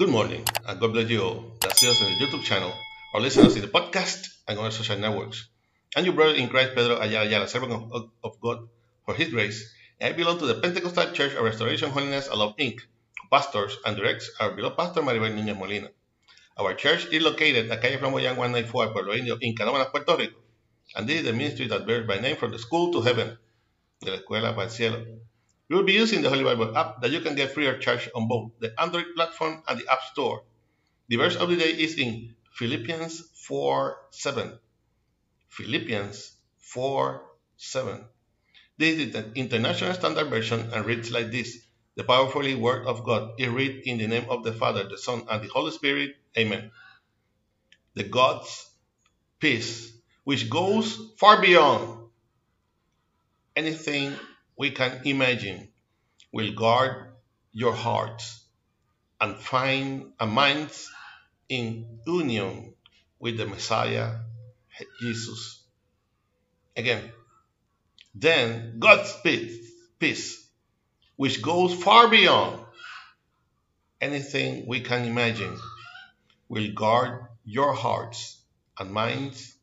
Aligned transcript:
Good 0.00 0.08
morning, 0.08 0.42
and 0.66 0.80
God 0.80 0.94
bless 0.94 1.10
you 1.10 1.22
all 1.22 1.44
that 1.60 1.76
see 1.76 1.90
us 1.90 2.00
on 2.00 2.08
the 2.08 2.16
YouTube 2.24 2.42
channel 2.42 2.72
or 3.12 3.20
listen 3.20 3.44
us 3.44 3.54
in 3.56 3.60
the 3.60 3.68
podcast 3.68 4.28
and 4.48 4.58
on 4.58 4.64
our 4.64 4.70
social 4.70 4.96
networks. 4.96 5.50
I'm 5.94 6.06
your 6.06 6.14
brother 6.14 6.36
in 6.36 6.48
Christ, 6.48 6.74
Pedro 6.74 6.96
Ayala 6.98 7.26
Ayala, 7.28 7.46
servant 7.46 7.74
of, 7.74 8.08
of 8.24 8.40
God 8.40 8.66
for 9.04 9.12
His 9.12 9.28
grace. 9.28 9.70
I 10.00 10.12
belong 10.12 10.38
to 10.38 10.46
the 10.46 10.54
Pentecostal 10.54 11.12
Church 11.12 11.34
of 11.34 11.44
Restoration 11.44 11.90
Holiness 11.90 12.28
Alove 12.28 12.56
Inc., 12.56 12.80
pastors 13.30 13.76
and 13.84 13.94
directs 13.94 14.30
our 14.40 14.52
beloved 14.52 14.78
pastor 14.78 15.02
Maribel 15.02 15.36
Núñez 15.36 15.58
Molina. 15.58 15.88
Our 16.58 16.72
church 16.72 17.04
is 17.12 17.22
located 17.22 17.70
at 17.70 17.82
Calle 17.82 17.98
Flamboyant 17.98 18.38
194, 18.38 18.92
Pueblo 18.94 19.12
Indio, 19.12 19.36
in 19.42 19.54
Canóvanas, 19.54 19.90
Puerto 19.90 20.16
Rico. 20.16 20.38
And 20.96 21.06
this 21.06 21.18
is 21.18 21.26
the 21.26 21.34
ministry 21.34 21.68
that 21.68 21.86
bears 21.86 22.06
by 22.06 22.20
name 22.20 22.36
from 22.36 22.52
the 22.52 22.58
school 22.58 22.90
to 22.94 23.02
heaven, 23.02 23.36
de 24.00 24.12
la 24.12 24.16
escuela 24.16 24.54
para 24.54 24.64
el 24.64 24.70
cielo. 24.70 25.04
We 25.70 25.76
will 25.76 25.84
be 25.84 25.92
using 25.92 26.20
the 26.20 26.28
Holy 26.28 26.42
Bible 26.42 26.76
app 26.76 27.00
that 27.00 27.12
you 27.12 27.20
can 27.20 27.36
get 27.36 27.52
free 27.52 27.68
of 27.68 27.80
charge 27.80 28.10
on 28.12 28.26
both 28.26 28.50
the 28.58 28.74
Android 28.76 29.14
platform 29.14 29.62
and 29.68 29.78
the 29.78 29.86
App 29.88 30.02
Store. 30.10 30.42
The 31.06 31.14
verse 31.14 31.36
of 31.36 31.48
the 31.48 31.54
day 31.54 31.70
is 31.70 31.96
in 31.96 32.34
Philippians 32.54 33.22
4 33.46 33.96
7. 34.10 34.58
Philippians 35.48 36.32
4 36.58 37.22
7. 37.56 38.04
This 38.78 38.98
is 38.98 39.12
the 39.12 39.30
International 39.36 39.94
Standard 39.94 40.28
Version 40.28 40.72
and 40.72 40.84
reads 40.84 41.12
like 41.12 41.30
this 41.30 41.56
The 41.94 42.02
powerfully 42.02 42.56
Word 42.56 42.88
of 42.88 43.04
God 43.04 43.38
is 43.38 43.48
read 43.48 43.82
in 43.86 43.98
the 43.98 44.08
name 44.08 44.26
of 44.28 44.42
the 44.42 44.52
Father, 44.52 44.88
the 44.88 44.98
Son, 44.98 45.22
and 45.30 45.40
the 45.40 45.48
Holy 45.54 45.70
Spirit. 45.70 46.16
Amen. 46.36 46.72
The 47.94 48.02
God's 48.02 48.68
peace, 49.38 49.92
which 50.24 50.50
goes 50.50 50.98
far 51.16 51.40
beyond 51.40 52.10
anything 53.54 54.16
we 54.60 54.70
can 54.70 55.00
imagine, 55.06 55.68
will 56.32 56.52
guard 56.52 57.14
your 57.50 57.72
hearts 57.72 58.44
and 59.18 59.34
find 59.38 60.12
a 60.20 60.26
minds 60.26 60.90
in 61.48 62.00
union 62.06 62.74
with 63.18 63.38
the 63.38 63.46
Messiah, 63.46 64.16
Jesus. 65.00 65.62
Again, 66.76 67.10
then 68.14 68.78
God's 68.78 69.16
peace, 69.22 69.56
peace, 69.98 70.46
which 71.16 71.40
goes 71.40 71.72
far 71.72 72.08
beyond 72.08 72.60
anything 73.98 74.66
we 74.66 74.80
can 74.80 75.06
imagine, 75.06 75.56
will 76.50 76.70
guard 76.74 77.24
your 77.46 77.72
hearts 77.72 78.36
and 78.78 78.92
minds 78.92 79.54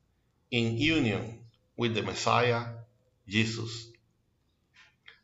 in 0.49 0.75
union 0.75 1.37
with 1.77 1.93
the 1.93 2.01
Messiah, 2.01 2.63
Jesus. 3.27 3.91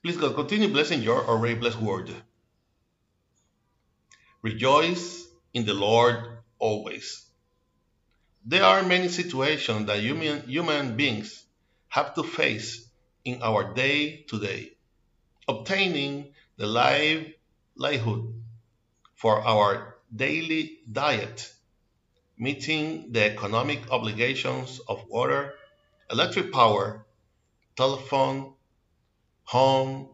Please 0.04 0.18
God, 0.18 0.36
continue 0.36 0.68
blessing 0.68 1.02
your 1.02 1.26
already 1.26 1.56
blessed 1.56 1.80
word. 1.80 2.12
Rejoice 4.42 5.26
in 5.54 5.66
the 5.66 5.74
Lord 5.74 6.40
always. 6.60 7.26
There 8.44 8.66
are 8.66 8.84
many 8.84 9.08
situations 9.08 9.88
that 9.88 10.02
human, 10.02 10.42
human 10.42 10.98
beings 10.98 11.46
have 11.88 12.16
to 12.16 12.24
face 12.24 12.86
in 13.24 13.42
our 13.42 13.74
day 13.74 14.26
to 14.28 14.42
day, 14.42 14.74
obtaining 15.48 16.34
the 16.58 16.68
livelihood 16.68 18.44
for 19.16 19.40
our 19.42 19.96
daily 20.14 20.80
diet, 20.92 21.50
meeting 22.38 23.14
the 23.14 23.32
economic 23.32 23.90
obligations 23.90 24.82
of 24.86 25.06
water, 25.08 25.54
electric 26.12 26.52
power, 26.52 27.06
telephone, 27.78 28.54
home, 29.44 30.10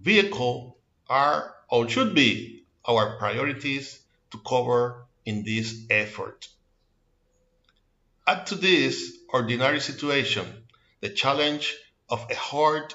vehicle 0.00 0.78
are 1.08 1.54
or 1.68 1.88
should 1.88 2.14
be 2.14 2.64
our 2.84 3.18
priorities 3.18 4.00
to 4.30 4.38
cover 4.38 5.06
in 5.24 5.44
this 5.44 5.86
effort. 5.90 6.48
Add 8.26 8.46
to 8.46 8.54
this 8.54 9.18
ordinary 9.28 9.80
situation 9.80 10.46
the 11.00 11.10
challenge 11.10 11.76
of 12.08 12.26
a 12.30 12.34
hard 12.34 12.94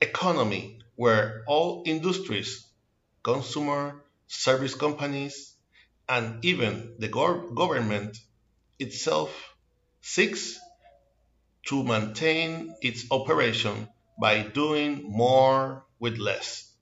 economy 0.00 0.80
where 0.96 1.44
all 1.46 1.82
industries, 1.86 2.66
consumer, 3.22 4.02
service 4.26 4.74
companies, 4.74 5.54
and 6.08 6.44
even 6.44 6.94
the 6.98 7.08
government 7.08 8.16
itself 8.78 9.54
seeks 10.00 10.58
to 11.68 11.84
maintain 11.84 12.74
its 12.80 13.04
operation 13.10 13.86
by 14.18 14.42
doing 14.42 15.04
more 15.06 15.84
with 15.98 16.16
less, 16.16 16.72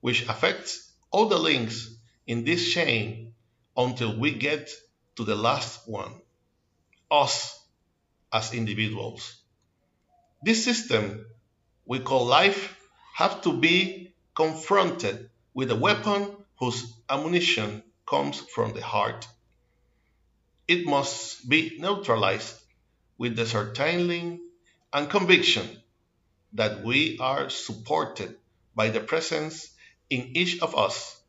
which 0.00 0.28
affects 0.28 0.92
all 1.10 1.26
the 1.26 1.38
links 1.38 1.92
in 2.26 2.44
this 2.44 2.72
chain 2.72 3.34
until 3.76 4.16
we 4.16 4.32
get 4.32 4.70
to 5.16 5.24
the 5.24 5.34
last 5.34 5.88
one, 5.88 6.12
us 7.10 7.58
as 8.32 8.54
individuals. 8.54 9.36
This 10.42 10.64
system 10.64 11.26
we 11.84 11.98
call 11.98 12.24
life 12.26 12.78
has 13.14 13.34
to 13.40 13.52
be 13.52 14.14
confronted 14.36 15.30
with 15.52 15.70
a 15.72 15.76
weapon 15.76 16.30
whose 16.60 16.92
ammunition 17.10 17.82
comes 18.06 18.38
from 18.38 18.72
the 18.72 18.82
heart. 18.82 19.26
It 20.68 20.86
must 20.86 21.48
be 21.48 21.76
neutralized 21.80 22.61
with 23.22 23.36
the 23.36 23.46
certainty 23.46 24.40
and 24.92 25.08
conviction 25.08 25.64
that 26.54 26.82
we 26.82 27.16
are 27.20 27.48
supported 27.50 28.34
by 28.74 28.88
the 28.88 28.98
presence 28.98 29.70
in 30.10 30.32
each 30.34 30.60
of 30.60 30.76
us 30.76 31.22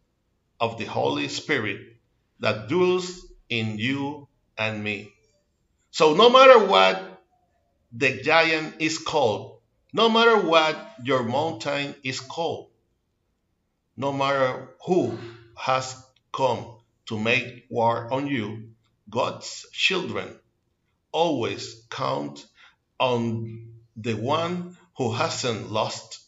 of 0.59 0.79
the 0.79 0.85
Holy 0.85 1.27
Spirit 1.27 1.79
that 2.39 2.67
dwells 2.67 3.23
in 3.47 3.77
you 3.77 4.27
and 4.57 4.83
me. 4.83 5.13
So, 5.91 6.15
no 6.15 6.31
matter 6.31 6.65
what 6.65 7.21
the 7.91 8.23
giant 8.23 8.81
is 8.81 8.97
called, 8.97 9.59
no 9.93 10.09
matter 10.09 10.39
what 10.39 10.75
your 11.03 11.21
mountain 11.21 11.93
is 12.03 12.19
called, 12.19 12.71
no 13.95 14.11
matter 14.11 14.67
who 14.83 15.15
has 15.55 15.95
come 16.31 16.73
to 17.05 17.19
make 17.19 17.67
war 17.69 18.11
on 18.11 18.25
you, 18.25 18.69
God's 19.11 19.67
children 19.71 20.39
always 21.13 21.85
count 21.89 22.45
on 22.99 23.69
the 23.95 24.15
one 24.15 24.77
who 24.97 25.13
hasn't 25.13 25.71
lost 25.71 26.19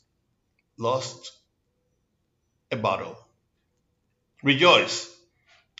lost 0.78 1.32
a 2.72 2.78
battle. 2.78 3.18
Rejoice, 4.44 5.14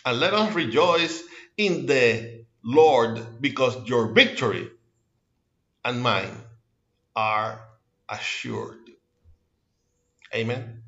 and 0.04 0.20
let 0.20 0.34
us 0.34 0.54
rejoice 0.54 1.22
in 1.56 1.86
the 1.86 2.44
Lord 2.62 3.40
because 3.40 3.88
your 3.88 4.08
victory 4.12 4.68
and 5.84 6.02
mine 6.02 6.36
are 7.14 7.60
assured. 8.08 8.90
Amen. 10.34 10.82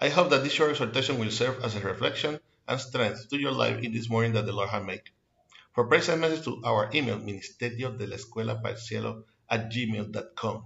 I 0.00 0.08
hope 0.08 0.30
that 0.30 0.44
this 0.44 0.52
short 0.52 0.70
exhortation 0.70 1.18
will 1.18 1.30
serve 1.30 1.62
as 1.62 1.74
a 1.74 1.80
reflection 1.80 2.40
and 2.68 2.80
strength 2.80 3.28
to 3.30 3.38
your 3.38 3.52
life 3.52 3.82
in 3.82 3.92
this 3.92 4.08
morning 4.08 4.32
that 4.32 4.46
the 4.46 4.52
Lord 4.52 4.70
has 4.70 4.84
made. 4.84 5.02
For 5.80 5.86
prayer 5.86 6.12
and 6.12 6.20
message 6.20 6.44
to 6.44 6.60
our 6.62 6.90
email, 6.92 7.18
ministerio 7.20 7.96
de 7.96 8.06
la 8.06 8.16
escuela 8.16 8.60
para 8.60 8.74
el 8.74 8.78
cielo 8.78 9.24
at 9.48 9.70
gmail.com. 9.70 10.64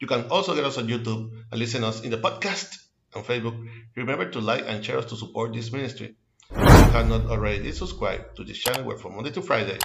You 0.00 0.06
can 0.08 0.24
also 0.30 0.54
get 0.54 0.64
us 0.64 0.78
on 0.78 0.88
YouTube 0.88 1.32
and 1.52 1.60
listen 1.60 1.84
us 1.84 2.00
in 2.00 2.10
the 2.10 2.16
podcast 2.16 2.74
on 3.14 3.24
Facebook. 3.24 3.62
Remember 3.94 4.24
to 4.30 4.40
like 4.40 4.64
and 4.66 4.82
share 4.82 4.96
us 4.96 5.04
to 5.10 5.16
support 5.16 5.52
this 5.52 5.70
ministry. 5.70 6.16
If 6.50 6.56
you 6.56 6.92
have 6.92 7.10
not 7.10 7.26
already 7.26 7.72
subscribed 7.72 8.36
to 8.36 8.44
this 8.44 8.56
channel 8.56 8.84
where 8.84 8.96
from 8.96 9.16
Monday 9.16 9.32
to 9.32 9.42
Friday 9.42 9.76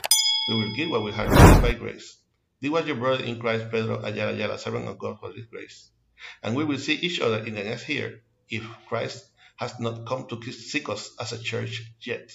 we 0.48 0.56
will 0.56 0.74
give 0.78 0.90
what 0.90 1.04
we 1.04 1.12
have 1.12 1.30
received 1.30 1.62
by 1.62 1.74
grace. 1.74 2.16
This 2.62 2.72
was 2.72 2.88
your 2.88 2.96
brother 2.96 3.25
in 3.25 3.38
Christ, 3.38 3.70
Pedro 3.70 4.02
Ayala 4.02 4.32
Ayala, 4.32 4.58
servant 4.58 4.88
of 4.88 4.98
God 4.98 5.20
for 5.20 5.34
this 5.34 5.48
grace. 5.52 5.90
And 6.42 6.56
we 6.56 6.64
will 6.64 6.78
see 6.78 6.96
each 6.96 7.20
other 7.20 7.40
in 7.40 7.56
the 7.56 7.66
next 7.66 7.90
year 7.90 8.22
if 8.48 8.64
Christ 8.88 9.30
has 9.58 9.78
not 9.82 10.08
come 10.08 10.28
to 10.30 10.42
seek 10.54 10.88
us 10.88 11.12
as 11.20 11.34
a 11.34 11.44
church 11.44 11.84
yet. 12.00 12.32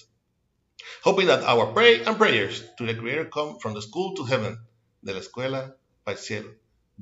Hoping 1.03 1.27
that 1.27 1.43
our 1.43 1.67
prayer 1.73 2.03
and 2.05 2.17
prayers 2.17 2.63
to 2.77 2.85
the 2.85 2.95
Creator 2.95 3.25
come 3.25 3.59
from 3.59 3.73
the 3.73 3.81
school 3.81 4.15
to 4.15 4.25
heaven, 4.25 4.57
de 5.03 5.13
la 5.13 5.19
escuela 5.19 5.73
para 6.03 6.17
el 6.17 6.17
cielo. 6.17 6.49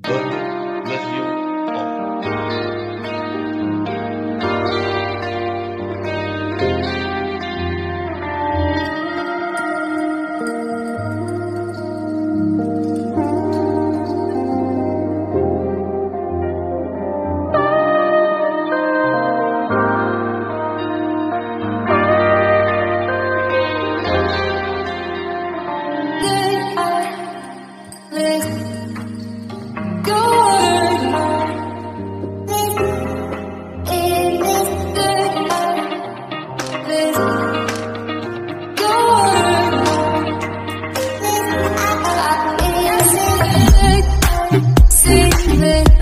God 0.00 0.84
bless 0.84 1.16
you 1.16 1.33